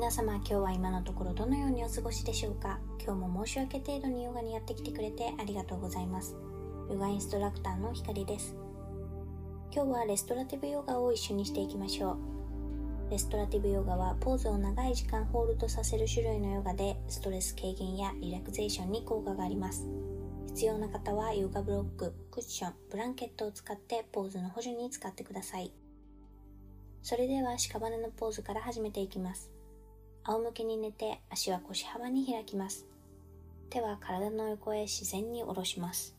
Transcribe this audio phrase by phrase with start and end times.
[0.00, 2.80] 皆様今日は今のところどのようにお過ごしでしょうか？
[3.04, 6.34] 今日も申し訳程度にヨガにやってきてくれてありがとうございます。
[6.90, 8.56] ヨガインストラクターのひかりです。
[9.70, 13.10] 今日はレストラティブヨガを一緒にしていきましょう。
[13.10, 19.86] レストラティブヨガはポーズを長い時間ホールドさせる種類のヨガでストレス軽減やリラクゼーションに効果があります。
[20.46, 25.70] 必要な方はヨガブロック、クッション、ブランケットを使ってポーズの補助に使ってください。
[27.02, 29.50] それでは屍のポーズから始めていきます。
[30.30, 32.86] 仰向けに寝て足は腰幅に開きます。
[33.68, 36.14] 手は体の横へ自然に下ろします。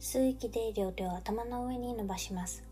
[0.00, 2.64] 吸う息で両手を頭の上に伸ばします。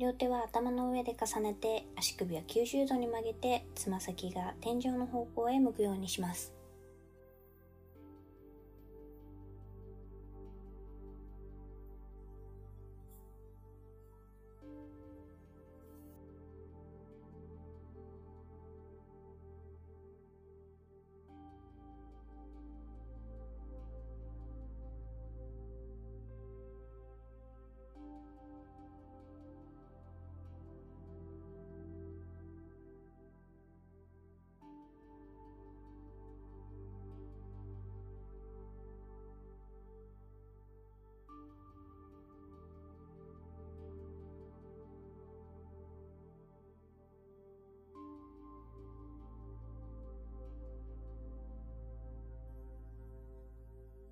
[0.00, 6.52] 両手は頭の上で重ねて足首は90度に曲げてつま先が天井の方向へ向くようにします。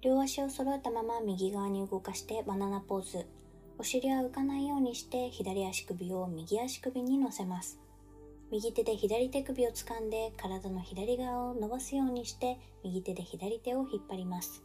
[0.01, 3.27] 両足を揃えたまま右側に動かしてバナナポーズ。
[3.79, 7.81] お尻は浮かないようにして左足首を右足首に乗せます。
[8.53, 14.63] 右手で左手首を掴んで体の左側を伸ばすようにして右手で左手を引っ張ります。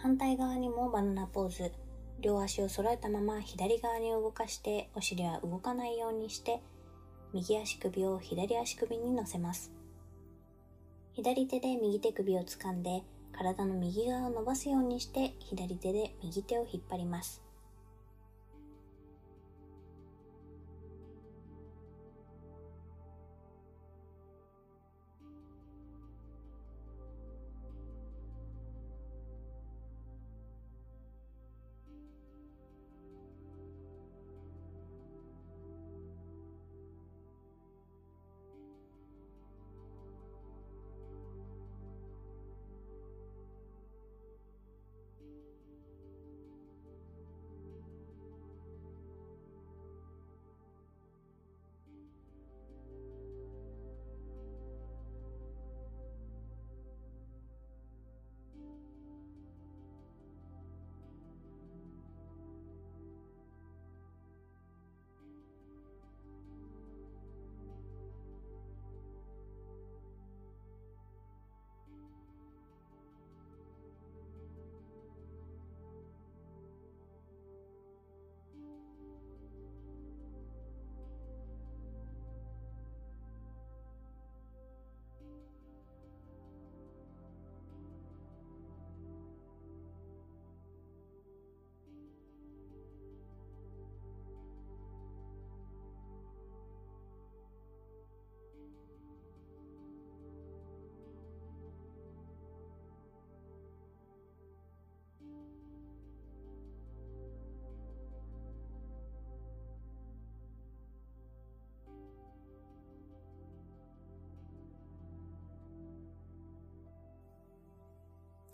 [0.00, 1.72] 反対側にもバナナポーズ。
[2.20, 6.60] 両足を揃えたまま左側に動かしてお尻は動かないようにして
[7.32, 9.72] 右足首を左足首に乗せます。
[11.12, 13.02] 左手で右手首を掴んで
[13.32, 17.47] 体の右側を伸ばすようにして左手で右手を引っ張ります。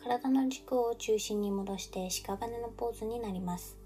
[0.05, 3.79] 体の軸を中心に戻して屍のポーズになります。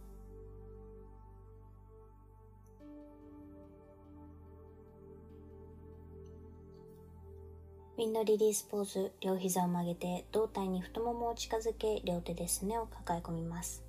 [7.96, 13.87] ウィンドリリースポーズ両膝を曲げて胴体に太ももを近づけ両手ですねを抱え込みます。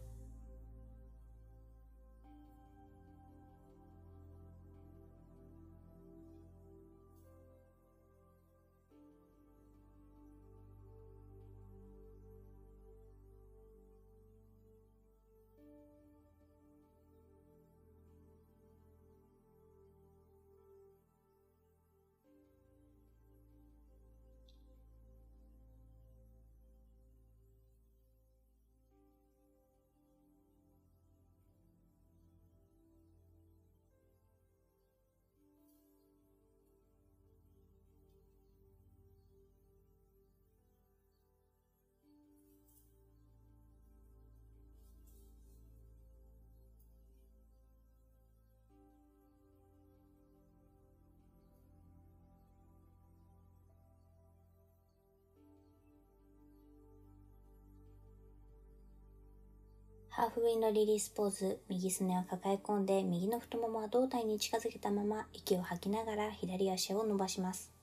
[60.19, 67.78] ハーフウィンのリリースポーズ、右すねを抱え込んで、右の太ももは胴体に近づけたまま、息を吐きながら左足を伸ばします。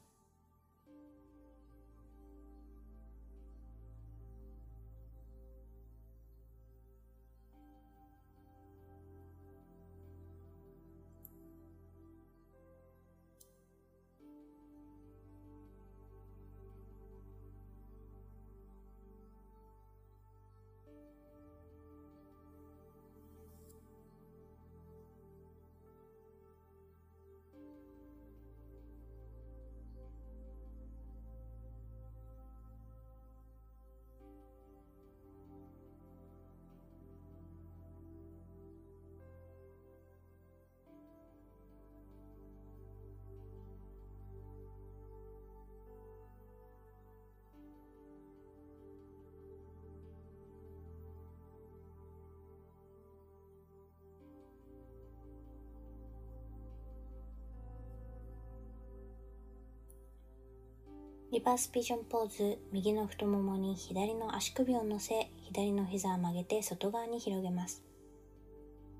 [61.32, 67.82] リバースピジョンポーズ、右の太ももに左の足首を乗せ、左の膝を曲げて外側に広げます。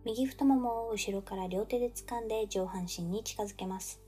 [0.05, 4.01] 右太ももを後ろから両手で掴んで上半身に近づけます。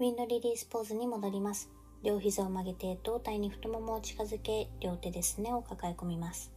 [0.00, 1.68] ウィンドリリースポーズに戻ります。
[2.02, 6.50] 両膝を曲げて胴体に太ももを近づけ、両手ですねを抱え込みます。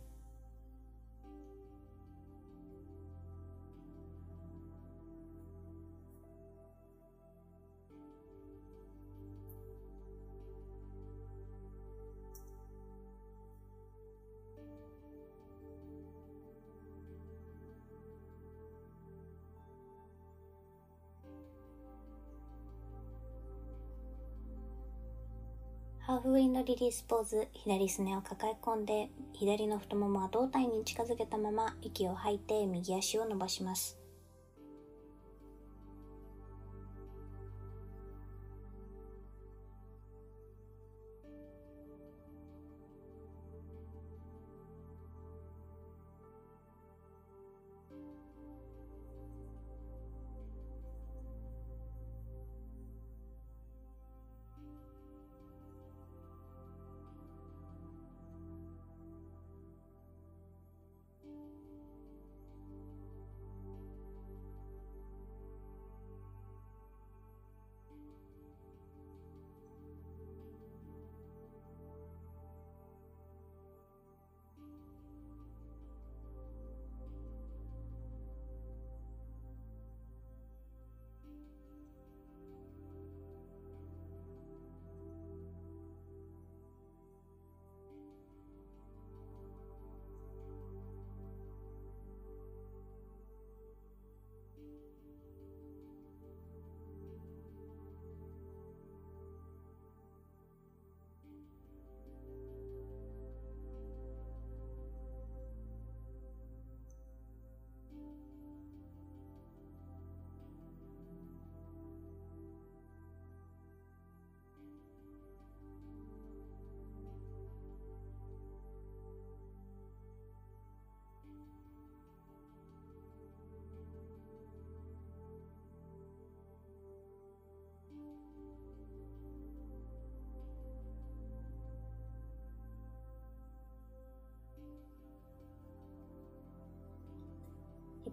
[26.34, 34.00] 封印のリリースポーズ、左すねを抱え込んで、左の太ももは胴体に近づけたまま、息を吐いて右足を伸ばします。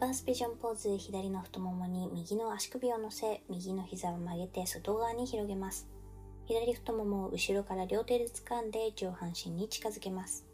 [0.01, 5.91] バースピジョンポーズ左の太ももに右の足首を乗せ右の膝を曲げて外側に広げます。
[6.47, 10.47] 左太ももを後ろから両手で掴んで上半身に近づけます。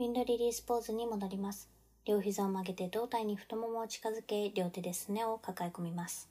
[0.00, 1.68] ウィンドリリースポーズに戻ります。
[2.06, 6.30] 両膝を曲げて胴体に太ももを近づけ、両手ですねを抱え込みます。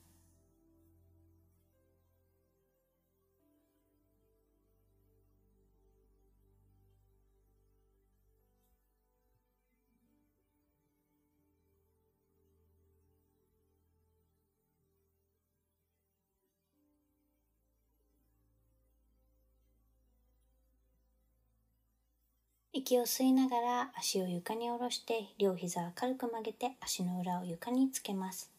[22.89, 28.51] 息を吸いながら足を床に下ろして両膝を軽く曲げて足の裏を床につけます。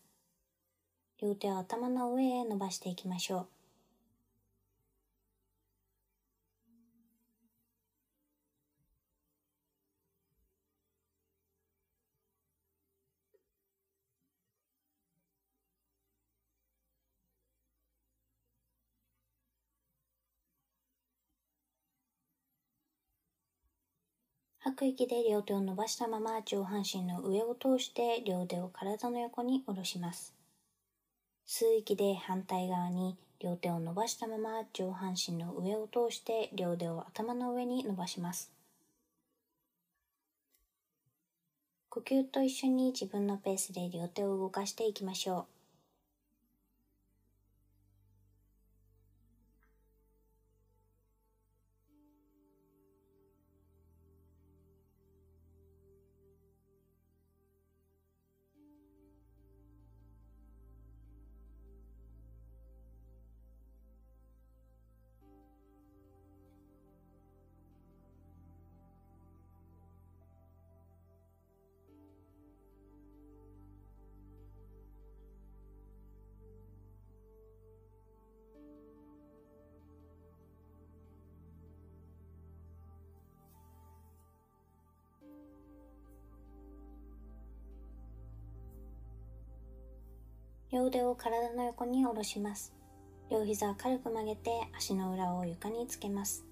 [1.20, 3.59] 両手を頭の上へ伸ばしていきましょう。
[24.70, 30.32] 吐く息で両手を伸ばしたまま上半身の上を通して両手を体の横に下ろします。
[31.44, 38.52] 吸う息で反対側に両手を伸ばしたまま上半身の上を通して両手を頭の上に伸ばします。
[41.88, 45.59] 呼吸と一緒に自分のペースで両手を動かしていきましょう。
[90.72, 92.72] 両腕を体の横に下ろします。
[93.28, 96.44] 両膝を軽く曲げて足の裏を床につけます。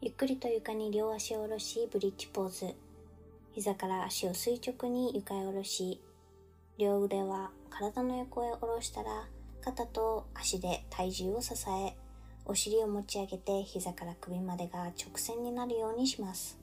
[0.00, 2.74] ゆっくりと床に両足を下ろしブリッジポーズ。
[3.52, 6.00] 膝から足を垂直に床へ下ろし、
[6.76, 9.28] 両腕は体の横へ下ろしたら
[9.62, 11.96] 肩と足で体重を支え
[12.46, 16.58] お尻を持ち上げて膝から首までが直線になるようにします。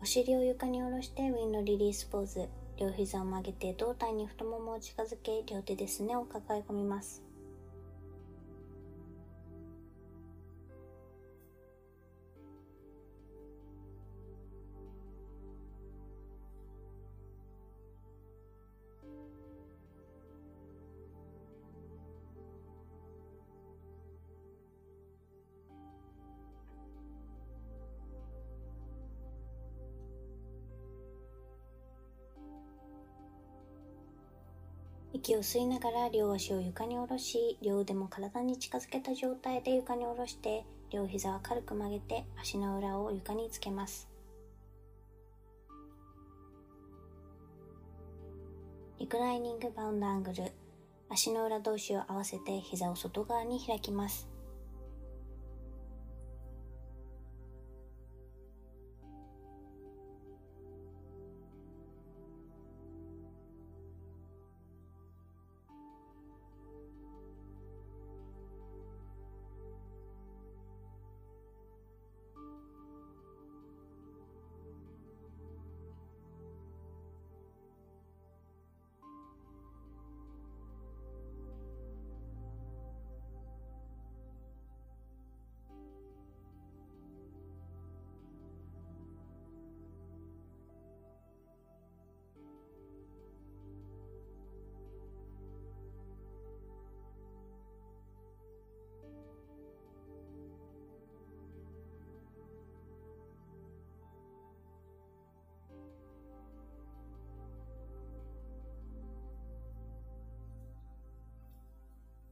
[0.00, 2.48] お尻を床に下ろしてウィンドリリースポーズ
[2.78, 7.27] 両膝を曲げて胴体に太ももを近づけ両手ですねを抱え込みます
[35.38, 44.08] を吸いながら両足を床に下ろし、両腕も体に近づけた状態で床に下ろして、両膝は軽く曲げて足の裏を床につけます。
[48.98, 50.50] リクライニングバウンドアングル。
[51.08, 54.28] 足の裏同士を合わせて膝を外側に開きます。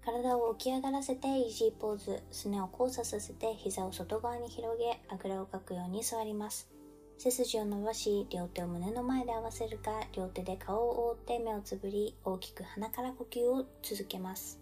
[0.06, 6.68] 体を起き上がらせてイージーポーズ、すねを交差させて膝を外側に広げ、あぐらをかくように座ります。
[7.18, 14.60] 背筋を伸ばし、両手を胸の前で合わせるか、両手で顔を覆って目をつぶり、大きく鼻から呼吸を続けます。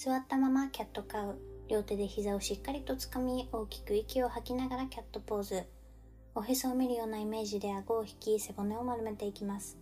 [0.00, 1.40] 座ったままキャットカウ。
[1.66, 5.64] 両手で膝をしっかりとつかみ、大きく息を吐きながらキャットポーズ。
[6.36, 9.76] おへそを見るようなイメージで顎を引き、背骨を丸めていきます。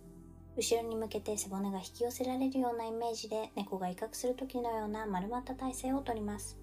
[0.55, 6.57] 後ろに向けて背骨が引き寄せられるようなイメージで猫が威嚇する時のような丸まった体勢をとります。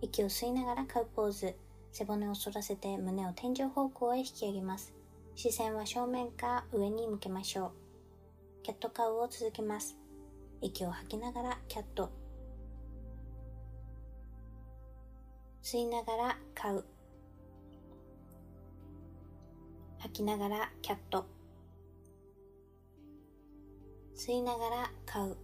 [0.00, 1.54] 息を吸いながらカウポーズ。
[1.92, 4.94] 背骨を反らせて胸を天井方向へ引き上げます。
[5.34, 7.72] 視線は正面か上に向けましょう。
[8.62, 9.98] キャットカウを続けます。
[10.62, 12.24] 息を吐きながらキャット。
[15.66, 16.84] 吸いながら飼う。
[19.98, 21.26] 吐きながらキャット。
[24.14, 25.36] 吸いながら飼う。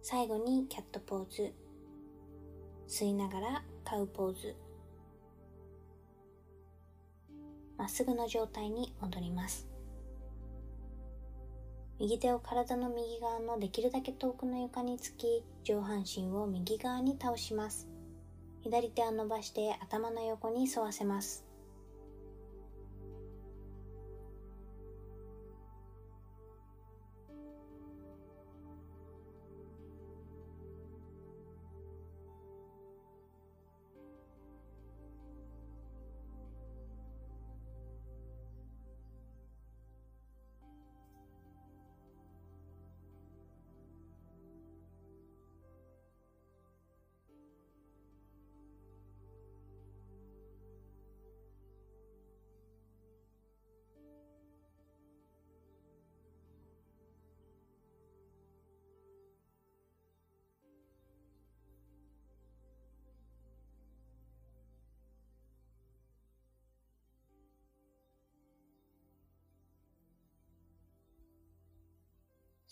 [0.00, 1.52] 最後にキャットポーズ。
[2.88, 4.56] 吸いながら飼うポーズ。
[7.76, 9.73] まっすぐの状態に戻ります。
[12.00, 17.88] 右手を体の右側のできるだけ遠くの床につき、上半身を右側に倒します。
[18.62, 21.43] 左手を伸ばして頭の横に沿わせます。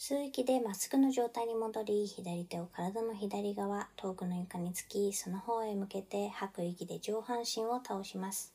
[0.05, 8.53] 吸う息でまっすぐの状態に戻り、左手を体の左側、遠くの床につき、その方へ向けて吐く息で上半身を倒します。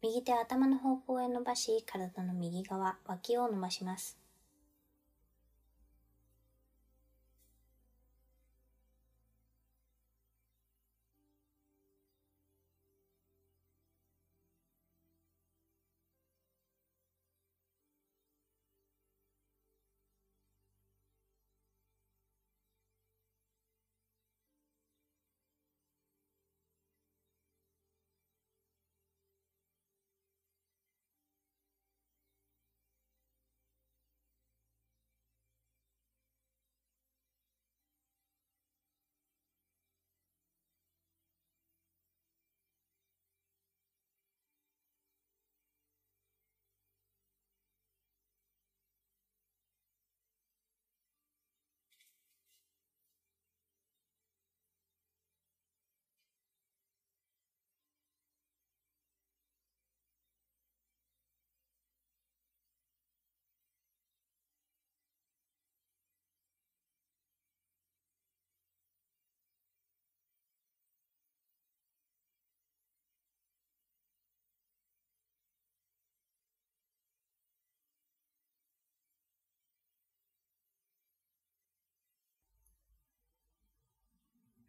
[0.00, 4.21] 右手頭の方向へ伸ばし、体の右側、脇を伸ばします。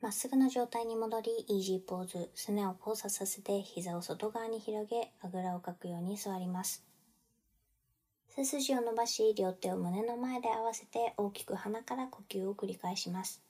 [0.04, 6.84] まっすぐな状態に戻り、イージーポーズ、すねを交差させて膝を外側に広げ、あぐらをかくように座ります。
[8.28, 13.42] 背筋を伸ばし、両手を胸の前で合わせて大きく鼻から呼吸を繰り返します。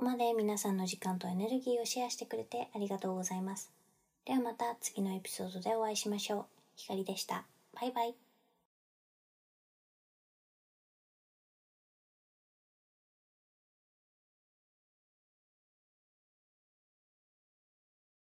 [0.00, 3.70] こまで皆さんの時間とエネルギーをシェアしてくれてありがとうございます。
[4.24, 6.44] ではまた次のエピソードでお会いしましょう。
[6.74, 7.44] ひかりでした。
[7.78, 8.29] バイバイ。